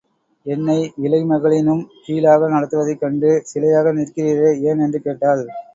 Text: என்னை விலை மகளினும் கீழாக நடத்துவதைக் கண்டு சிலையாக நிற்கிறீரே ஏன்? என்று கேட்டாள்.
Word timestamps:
என்னை 0.45 0.77
விலை 0.97 1.19
மகளினும் 1.23 1.83
கீழாக 2.03 2.49
நடத்துவதைக் 2.49 3.01
கண்டு 3.01 3.31
சிலையாக 3.51 3.95
நிற்கிறீரே 3.95 4.51
ஏன்? 4.63 4.81
என்று 4.81 5.01
கேட்டாள். 5.01 5.45